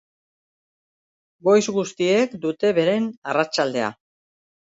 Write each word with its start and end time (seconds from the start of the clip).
Goiz 1.49 1.59
guztiek 1.75 2.35
dute 2.47 2.73
beren 2.79 3.05
arratsaldea. 3.35 3.93